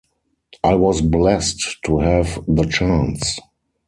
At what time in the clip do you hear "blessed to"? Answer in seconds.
0.99-1.99